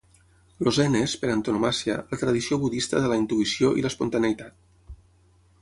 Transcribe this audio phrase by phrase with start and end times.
[0.63, 4.61] El zen és, per antonomàsia, la tradició budista de la intuïció i l'espontaneïtat.